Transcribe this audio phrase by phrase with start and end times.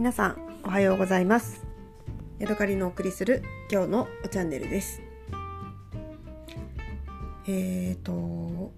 [0.00, 1.62] 皆さんおはようございます。
[2.38, 5.02] ヤドカリのお送りする今日のおチャンネルです。
[7.46, 8.72] えーと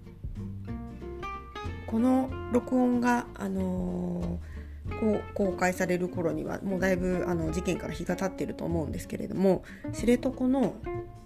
[1.87, 10.75] この録音があのー、こう公開される頃にはもうだいぶあの事件から日が経っていると思うんですけれども知床の、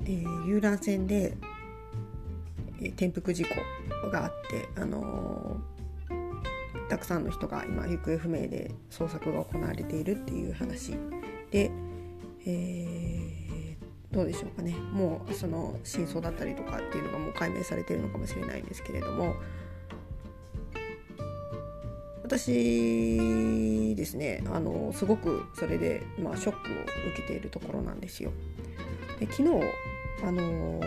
[0.03, 1.35] えー、遊覧船で、
[2.81, 5.76] えー、転覆事故があってあのー
[6.89, 10.93] たくさんの人が今行方不明で捜索が行われているっていう話
[11.51, 11.71] で、
[12.45, 19.35] えー、どうでしょうかねもうその真相だったりとかっていうのがもう解明されてるのかもしれないんですけれども
[22.23, 26.61] 私ですねあのすごくそれで、まあ、ショックを
[27.11, 28.31] 受けているところなんですよ。
[29.17, 29.63] で昨日
[30.23, 30.81] あの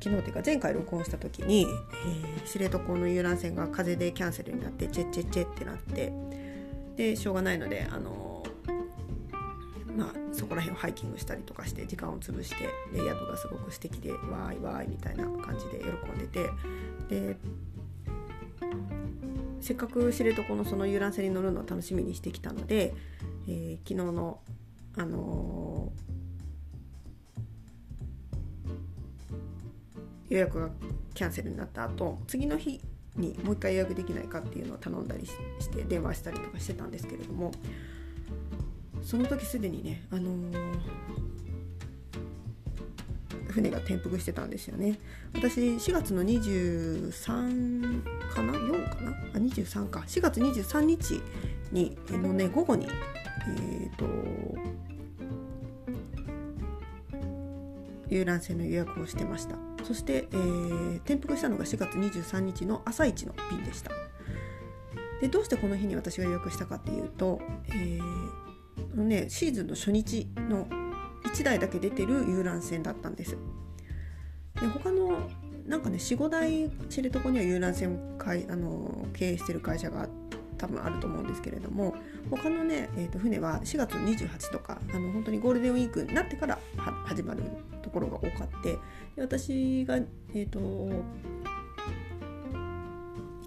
[0.00, 1.66] 昨日というか前回録音した時に、
[2.06, 6.12] えー、知床の遊覧船が風でキャンセルになってチェッチェッチェってなって
[6.96, 8.44] でしょうがないのであの
[9.96, 16.50] まあそこら辺をハイキングしたりとかして時間を潰してで宿がすごく素敵でわーいわーいみたいな感じで喜んでて
[17.08, 17.36] で
[19.60, 22.94] せっかく知床のその遊覧船に乗るのを楽しみにしてきたので、
[23.48, 24.38] えー、昨日の
[24.96, 26.17] あのー
[30.28, 30.70] 予約が
[31.14, 32.80] キャンセルになった後次の日
[33.16, 35.32] にもう一回予約できないかっていうのを頼んだりし
[35.70, 37.52] て電話したりとかしてたんですけれども
[39.02, 40.80] その時すでにね、あのー、
[43.48, 44.98] 船が転覆してたんですよね。
[45.34, 48.02] 私4月の23
[48.34, 49.10] かな？4かな？
[49.10, 50.00] あ23か。
[50.00, 51.22] 4月23日
[51.72, 52.90] にのね午後にえ
[53.86, 54.04] っ、ー、と
[58.10, 59.56] 遊覧船の予約をしてました。
[59.88, 63.90] そして、えー、転覆したのが4月23日の朝一の便でした。
[65.22, 70.66] でどうしてこの日に私が予約したかっていうと、えーね、シーズンの初日の
[71.24, 73.38] 1台だけ出てる遊覧船だったんです。
[74.60, 75.26] で他の
[75.66, 80.06] なんかね45台知床には遊覧船かいあの経営してる会社が
[80.58, 81.94] 多分あると思うんですけれども
[82.30, 86.58] 他のね、えー、と船は4月28とかあの本当にゴールデンウィークになってから
[87.04, 87.42] 始まる
[87.82, 91.04] ところが多かってで私が、えーと、行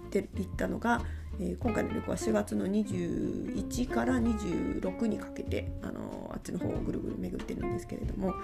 [0.06, 1.02] って行ったのが、
[1.40, 8.34] えー、今回の旅行は4月の21から26にかけてあのあっちの方をぐるぐる巡ってるんですけれども、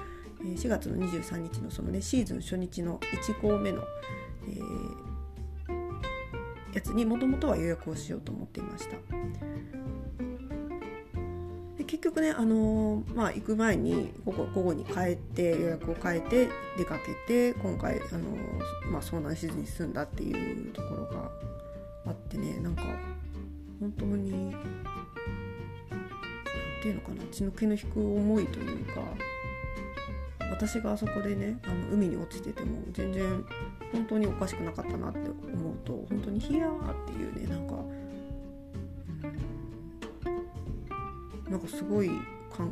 [0.40, 3.82] えー、4月の23日のそのねシーズン初日の1校目の、
[4.48, 5.08] えー
[6.78, 8.96] やつにもともとは予約をしようと思っていました。
[11.88, 21.30] 結局ね、あのー、まあ、行く前に午後午後に帰って予約を変えて出かけて今回、あのー、まあ、遭難しずに済んだっていうところが
[22.06, 22.82] あってねなんか
[23.80, 24.60] 本当に何
[26.82, 29.00] ていうのかな血の気の引く思いというか
[30.50, 33.44] 私があそこでねあの海に落ちてても全然
[33.92, 37.74] 本当におかしくなかったなって思うと本当にヒヤーっていうねなんか、
[41.50, 42.10] なんかすごい
[42.54, 42.70] かん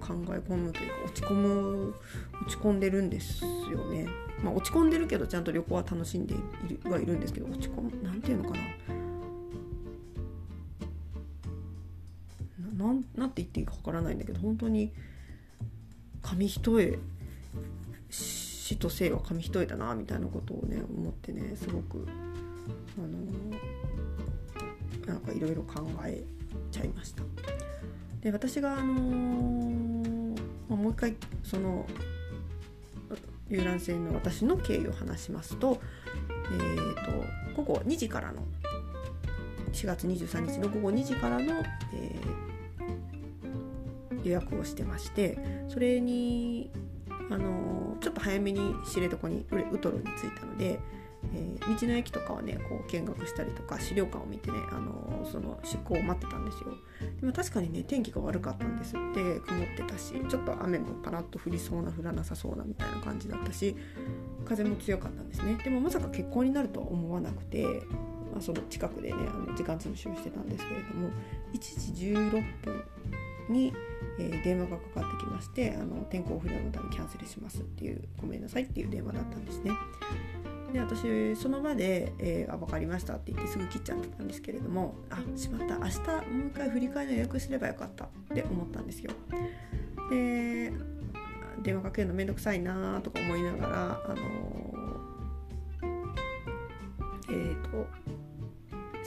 [0.00, 1.94] 考え込むというか落ち込む
[2.46, 4.06] 落ち込んでるんですよね。
[4.42, 6.38] まあ、落ち込んでるけどちゃんと旅行は楽しんでい
[6.84, 8.56] るはいるんですけど落ち込むなんていうのか
[12.78, 14.92] ななんなんて言っていいかわからないんだけど本当に
[16.20, 16.98] 紙一重
[18.10, 22.06] 死と生は紙一重だなみたいなことをね思ってねすごく
[22.98, 23.08] あの
[25.06, 26.22] なんかいろいろ考え
[26.70, 27.22] ちゃいました。
[28.24, 31.86] で私があのー、まあ、もう一回その
[33.50, 35.78] 遊覧船の私の経緯を話しますと,、
[36.50, 38.42] えーと、午後2時からの
[39.72, 46.70] 4月23日の午後2時からの、えー、予約をしてましてそれに
[47.30, 50.78] あのちょっと早めに知床にウトロに着いたので、
[51.34, 56.74] えー、道の駅とかはねこう見学したりとか資料館を見てね、あのその出港を待ってたんですよ
[57.20, 63.76] でも確かにね天気が悪かったんですって曇ってたしちょっと雨もパラッと降りそうな降らなさそうなみたいな感じだったし
[64.44, 67.64] 風も強かったんですねでもまさか結婚になるとは思わなくて、
[68.32, 71.10] まあ、その近くでねあの時間潰しをしてたんですけれども
[71.54, 72.30] 1時16
[72.62, 72.84] 分
[73.48, 73.72] に
[74.18, 79.72] えー、電話がかかってきましてあの天候不良のためキャンセルしますっていうごめんなさいっていう電話だったんですね。
[80.74, 85.78] で私その場で、えー、あ分かりましたって言ってすぐ切っちゃったんですけれどもあしまった。
[85.78, 85.98] 明日
[86.32, 88.06] もう一回振り替えの予約すればよかった。
[88.06, 89.12] って思ったんですよ。
[90.10, 90.72] で
[91.62, 94.16] 電話かけるのめんどくさいなとか思いながらあの
[97.28, 97.86] えっ、ー、と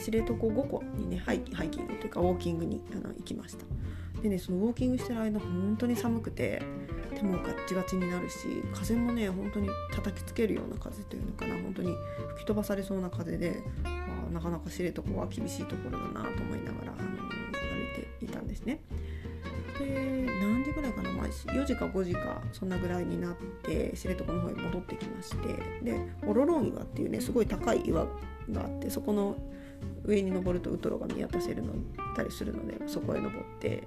[0.02, 3.66] 知床5個にねハイハイキングというかウォーキングにあの行きました。
[4.22, 6.62] でねそのウォーキングしてる間本当に寒くて
[7.18, 11.94] 手もガッチガチになるし風もね本当に叩きつけるような風というのかな本当に
[12.34, 13.90] 吹き飛ばされそうな風で、ま
[14.30, 17.32] あ、なかなか知床は厳しいところだなと思いながらあの歩
[18.00, 18.80] いていたんですね。
[19.78, 28.04] で何時ぐらいかな、まあ、4時か5時かそんなぐらいになって知床の方に戻ってきましてでオロロン岩っていうねすごい高い岩
[28.50, 29.36] があってそこの
[30.04, 31.74] 上に登るとウトロが見渡せるの
[32.16, 33.84] たりするのでそこへ登って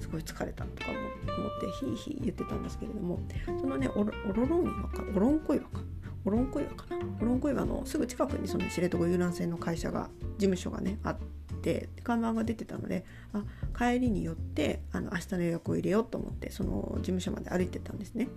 [0.00, 3.20] すごい疲れたとか思ってヒーヒー言ってたんですけれども
[3.60, 5.80] そのねオロロン岩かオロンコ岩か。
[6.24, 6.98] オロンコ岩かな。
[7.20, 10.08] オロンコ岩のすぐ近くにその知床遊覧船の会社が
[10.38, 11.16] 事務所がねあっ
[11.62, 13.42] て看板が出てたのであ
[13.76, 18.28] 帰りによってあの明日の予約を入れようと思ってその事務所まで歩いてたんですね。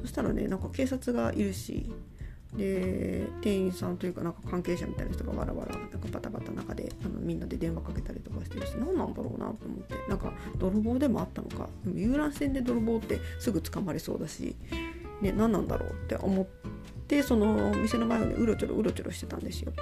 [0.00, 1.92] そしたらねなんか警察がいるし
[2.56, 9.94] で店員さんというかなんか関係者みたいな人がわらわらなんかバタバタ中であみんなで電話かけたりとかしてるし何なんだろうなと思って。
[10.08, 11.68] なんか泥棒でもあったのか。
[11.84, 14.56] でも遊覧船で泥棒ってすぐ捕まりそうだし、
[15.20, 16.46] ね、何なんだろうって思っ
[17.06, 19.72] てその店の前をねうろちょろうろちょろしてたんですよ。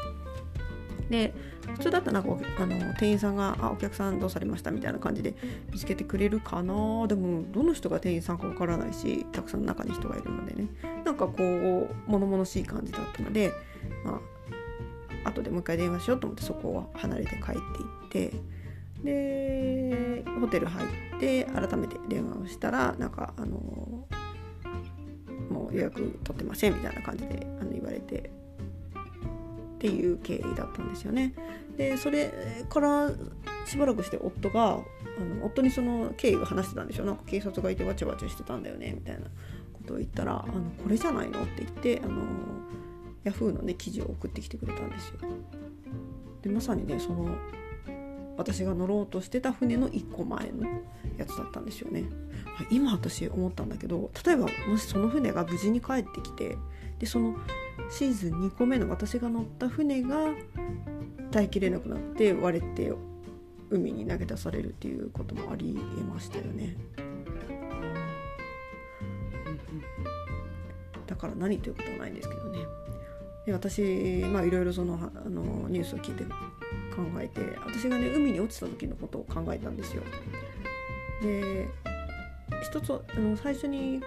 [1.11, 1.33] で
[1.73, 5.35] 普通だったらなんかあの店員さんが「あお客さんどうされました」みたいな感じで
[5.73, 7.07] 見つけてくれるかな。
[7.07, 10.69] でもどの人が店員さんかわからないしたくさん中に人がいるのでね。
[11.05, 13.53] なんかこう物々しい感じだったので
[14.05, 14.21] まあ
[15.29, 17.39] 後でもう一回電話しようと思ってそこを離れて帰っ
[18.11, 18.37] ていって
[19.05, 23.57] でホテル入って改めて電話をしたらなんかあの
[25.51, 28.31] もう予約取ってませんみたいな感じであの言われて
[29.77, 31.33] っていう経緯だったんですよね。
[31.77, 32.33] でそれ
[32.69, 33.11] から
[33.65, 34.77] しばらくして夫があ
[35.21, 39.29] の夫にその経緯を話してたんでしょなんか警察がいてわちゃわちゃしてたんだよねみたいなこ
[39.87, 42.23] とを言ったら「あのこれじゃないの?」って言ってあの
[43.29, 45.19] ヤフーのね記事を送ってきてくれたんですよ。
[46.43, 47.37] でまさにねその
[48.37, 50.67] 私が乗ろうとしてた船の1個前の
[51.17, 52.05] やつだったんですよね。
[52.71, 56.57] 今私思ったんだけど例えばもしその船が無事に帰ってきて
[56.99, 57.37] でその
[57.91, 60.33] シーズン2個目の私が乗った船が
[61.31, 62.93] 耐えきれなくなって割れて
[63.71, 66.77] 海に投げ出されるっていうこともありえましたよね。
[71.07, 72.88] だから何ということはないんですけどね。
[73.49, 73.81] で私
[74.31, 80.03] まあいろいろそのあのニュースを聞いて考えて私がね海に落ちた時のことを考えたんですよ。
[81.23, 81.67] で
[82.63, 84.03] 一つあの最初に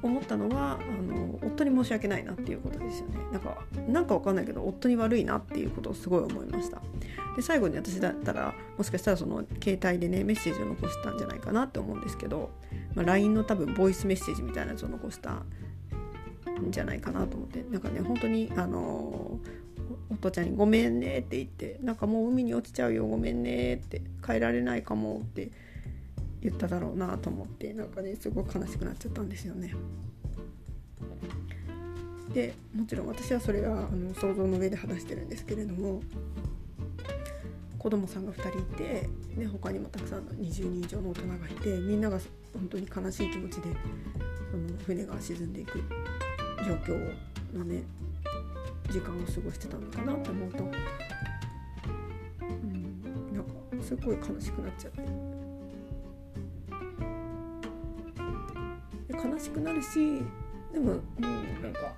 [0.00, 6.80] 思ったのはあの夫に申し訳ないなっていうことですよねなんかなんかわかんないけど夫に悪いなっていうことをすごい思いました
[7.36, 12.50] で最後に私だったらもしかしたらその携帯でねメッセージを残したんじゃないかなって思うんですけど、
[12.94, 15.42] まあ、LINE の多分ボイスメッセージみたいなやつを残した
[16.68, 19.38] んじゃないかなと思ってなんかね本当にあの
[20.10, 25.50] お父ちゃんに「ごめんね」って言って「なんかもう海に落ちちゃうよごめんね」って「帰られないかも」って
[26.40, 29.74] 言っただろうなと思ってなんかねすごい悲しくなっちゃったんですよね。
[32.32, 36.00] でもちろん私はそれはあの想像の上で話してるんですけれども
[37.76, 42.20] 子供さんが2人いてで他にもたくさんの20人以上の大人がいてみんなが
[42.52, 43.62] 本当に悲しい気持ちで
[44.50, 45.82] その船が沈んでいく
[46.64, 47.14] 状況
[47.56, 47.82] のね
[48.90, 50.66] 時間を過ごしてたのかなと思うと、う
[52.54, 53.50] ん、なんか
[53.82, 55.40] すごい悲しくなっちゃって。
[59.22, 60.22] 悲しくなるし
[60.72, 61.94] でも、うん、なんか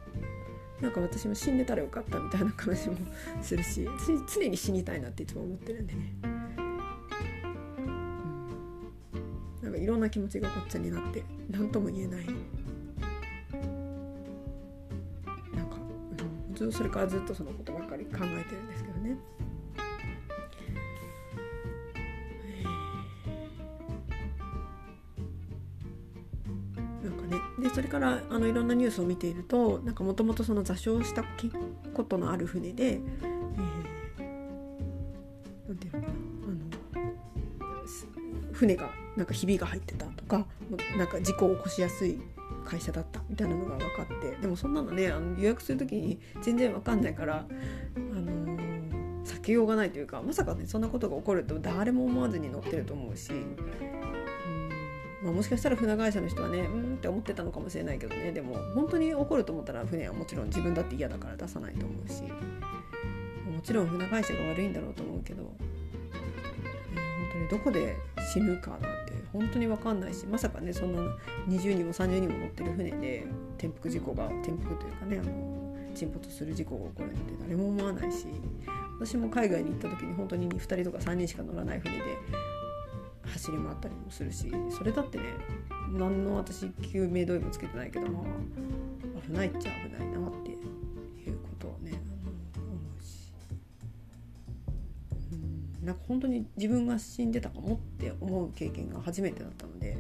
[0.81, 2.97] なんか私も死んでたらよかったみたいな話も
[3.41, 6.27] するし私常に死にたいなっていつも思ってるんでね、う
[9.61, 12.27] ん、なんかいろんな気持ちがごっちゃになって何とも言えない。
[16.71, 19.17] ずそれからずっとそのことばっかり考えてるんですけどね。
[27.03, 27.37] なんかね
[27.69, 31.25] でそれからあのいろんなニュースを見ているとなんかもともとその座礁した
[31.95, 33.23] ことのある船で、えー、
[35.69, 40.47] なんていうのかなあの船がなんかひびが入ってたとか
[40.97, 42.21] なんか事故を起こしやすい
[42.65, 47.45] 会社だったたいなのが分かってでもそんなのねあの予約する時に全然分かんないから、
[47.97, 53.33] あのー、避けようがないというかまさかねそんなことが起こると誰も思わずに乗ってると思うし
[55.23, 65.49] まあ、もしかしたら船会社の人はねうんって思ってたのかもしれないけどねでも本当に怒ると思ったら船はもちろん自分だって嫌だから出さないと思うしもちろん船会社が悪いんだろうと思うけど、ね、
[66.91, 67.97] 本当にどこで
[68.33, 71.03] 死ぬかなんて本当に分かんないしまさかねそんな
[71.49, 73.25] 20人も30人も乗ってる船で
[73.59, 75.63] 転覆事故が転覆というかねあの
[75.95, 78.27] 沈没する事故が起こるなんて誰も思わないし
[78.99, 82.05] 私も海外に行った時に本当に2人とか3人しか乗らない船で
[83.25, 85.25] 走り回ったりもするしそれだってね
[85.93, 88.23] 何の私救命胴衣もつけてないけどまあ
[89.27, 92.02] 危ないっちゃ危ないなっていうことをね
[95.83, 99.99] なんか本当に自分が死んでたかもって思う経験が初めてだったので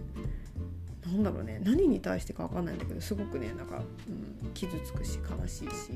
[1.05, 3.83] なんだろうね何に対してか分かんないんだけどすごくねなんか、
[4.45, 5.93] うん、傷つくし悲しいし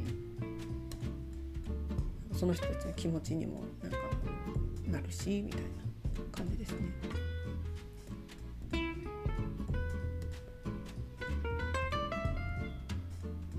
[2.32, 3.98] その人たちの気持ちにもなんか
[4.88, 5.66] なるしみたいな
[6.32, 7.25] 感じですね。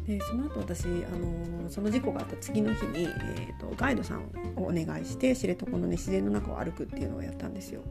[0.07, 4.21] でその後私、あのその事故があった次の日に、えーと、ガイドさん
[4.55, 7.81] をお願いして知床の、ね、自然の中を歩くっていうのをやったんですよ。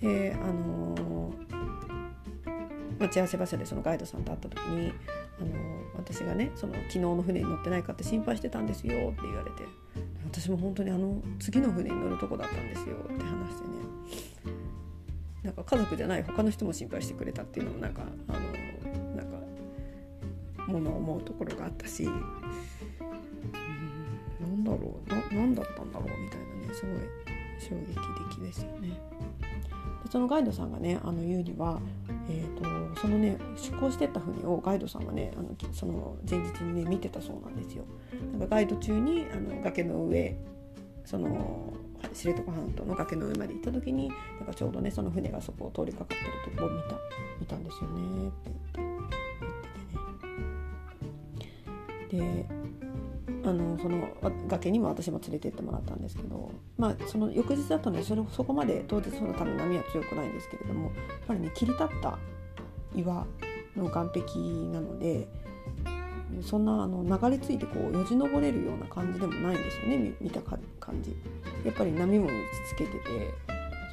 [0.00, 1.32] であの
[2.98, 4.92] 待ち合わせ場所でそのガイドさんと会った時に、
[5.40, 5.50] あの
[5.96, 9.62] 私がねその昨日の船に乗ってないかって心配してたんですよって言われて
[10.24, 14.56] 私も本当にあの次の船に乗るとこだったんですよって話してね
[15.42, 18.65] なんか家族じゃない他の人も心配してくれたっていうのもなんかあの
[20.66, 22.12] ものを思うところがあったしうん
[24.40, 26.96] なんだろうな何だったんだろうみたいなねすごい
[27.58, 27.94] 衝撃
[28.36, 28.88] 的ですよね。
[30.04, 31.80] でそのガイドさんがねあの言うには、
[32.28, 37.84] えーと、そのね出港してった船をガイドさんはねあのその前日にね見てたそうなんですよ。
[38.32, 40.36] なんかガイド中にあの崖の上
[41.04, 41.72] その
[42.12, 44.08] 知床半島の崖の上まで行った時に
[44.38, 46.14] なんかちょうどねその船がそこを通りかかって
[46.50, 46.96] るとこを見た
[47.40, 48.95] 見たんですよねって言って
[52.16, 52.46] で
[53.44, 54.08] あのその
[54.48, 60.92] 崖にも私も連れてってもらったんですけど、まあ、その翌日だとねそれそこまで当日その多分波は強くないんですけれどもやっ
[61.28, 62.18] ぱりね切り立った
[62.94, 63.26] 岩
[63.76, 64.40] の岸壁
[64.72, 65.28] なので
[66.42, 70.58] そんなあの流れ着いてこうよじ登れるような感じでもないんですよね見た感
[71.02, 71.16] じ。
[71.64, 72.32] やっぱり波も打ち
[72.74, 72.98] つけてて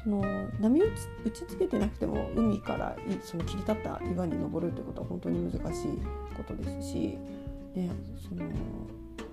[0.02, 0.22] その
[0.60, 0.90] 波打ち
[1.24, 6.02] 打ちつけてなくても海からその切り立った岩に登るということは本当に難しい
[6.36, 7.18] ことですし、
[7.74, 7.90] ね、
[8.28, 8.42] その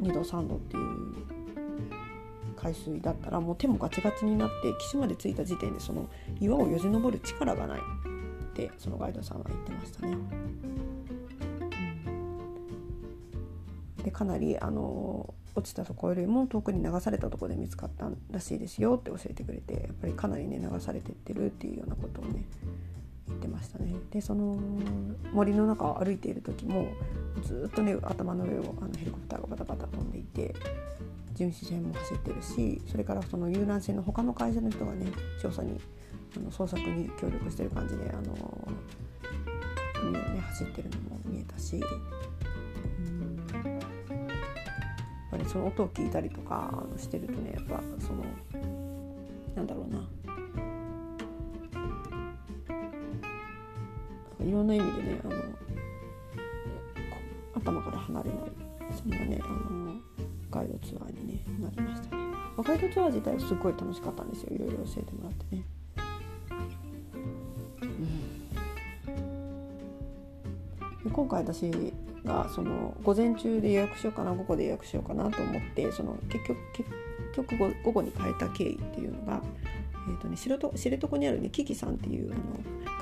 [0.02, 1.42] 2度3度っていう
[2.56, 10.18] 海水だったらもう手もガチガチになって岸まで着いた時点でその岩をよじ登る力がないってそのガイドさんは言ってましたね。
[14.04, 22.46] でかなりあの落ちたとこよりも遠くに流されたところで見つかったらしいですよって教えてくれてやっぱりかなりね流されてってるっていうようなことをね
[23.28, 23.94] 言ってましたね。
[24.12, 24.58] でその
[25.34, 26.88] 森の中を歩いている時も
[27.44, 30.54] ずっとね頭の上をあのヘリコプターがバタバタ飛んでいて
[31.34, 35.08] 巡視船も走ってるしそれからその遊覧船の他の会社の人がね
[35.42, 35.80] 調査に
[36.38, 38.68] あの捜索に協力してる感じであの
[40.04, 41.82] 海をね走ってるのも見えたし。
[45.32, 48.26] やっぱりその音を聞いたりとかしてるとねやっぱその
[49.56, 50.00] なんだろうな
[54.46, 55.34] いろんな意味でねあの
[58.12, 58.40] 離れない
[58.96, 59.96] そんなねあの
[60.50, 62.22] ガイドツアーに、ね、なりましたね。
[62.58, 65.64] ガイドツアー自体すごい楽しかったんですよいろいろ教えてもらってね。
[67.82, 67.86] う
[71.06, 71.72] ん、で今回私
[72.26, 76.90] がその午前中で予約しようかな午後で予約しようかなと思ってその結局結
[77.34, 79.42] 局午後に変えた経緯っていうのが、
[80.08, 82.42] えーとね、知床にあるねキキさんっていうあの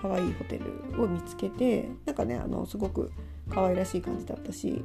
[0.01, 0.59] 可愛いホテ
[0.93, 3.11] ルを見つけてなんかねあのすごく
[3.49, 4.83] 可愛らしい感じだったし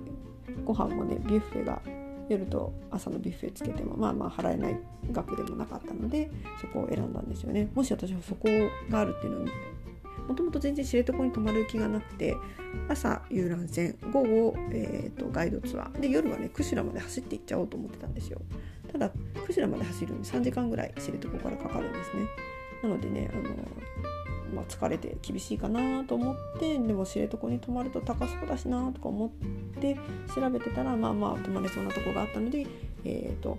[0.65, 1.81] ご飯もねビュッフェが
[2.29, 4.81] 夜と朝のビュッフェつけてもまあまあ払えない
[5.13, 6.31] 額でもなかったので
[6.61, 7.69] そこを選んだんですよね。
[7.75, 8.49] もし私はそこ
[8.91, 9.47] があるっていうのを
[10.29, 12.35] もともと全然知床に泊まる気がなくて
[12.89, 16.01] 朝遊覧船午後、えーと、ガイドツアー。
[16.01, 18.41] で夜はね釧路まで走っていっちゃおうと思ってたんですよ。
[18.91, 19.11] ただ
[19.47, 22.27] 釧路まで走るのに3時間ぐらい知床からかかるんですね。
[22.83, 23.43] なのでねあの
[24.55, 29.31] まあ、疲れて厳しいかなと思ってでも知床に泊まると高そうだしなとか思っ
[29.81, 29.97] て
[30.35, 32.67] 調べてたらまあまあ泊まれそうなとこがあったので、
[33.05, 33.59] えーと、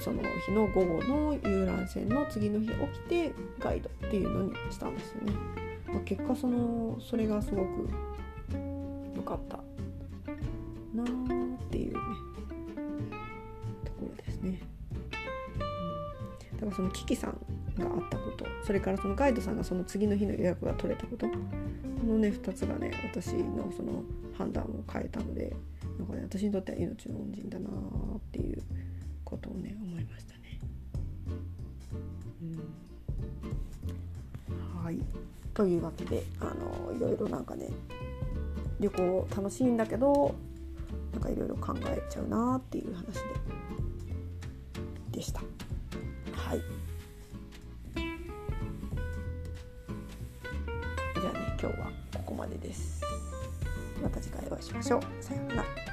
[0.00, 5.32] その日の午後の遊覧船の次の日起きてガイドっていうのにしたんですよね。
[5.88, 7.88] まあ、結果そのそれがすごく
[9.16, 9.58] 良かった
[10.94, 12.00] なーっていうね
[13.84, 14.60] ところですね。
[16.54, 17.38] だからそのキキさん
[17.78, 18.44] があったこと。
[18.64, 21.26] それからそのガイドさんがその次の日の予約が取れたこと。
[21.26, 21.34] こ
[22.06, 24.02] のね2つがね私のその
[24.36, 25.54] 判断を変えたので
[25.98, 28.62] なんかね私にとっては命の恩人だなっていう
[29.24, 30.60] ことをね思いましたね。
[32.42, 32.44] う
[34.80, 34.98] ん、はい。
[35.54, 37.68] というわけであのいろいろなんかね
[38.80, 40.34] 旅行楽しいんだけど
[41.12, 43.20] なんかいろいろ考えちゃうなっていう話で
[45.12, 45.40] でした。
[46.32, 46.83] はい。
[54.64, 55.00] しましょう。
[55.22, 55.83] さようなら。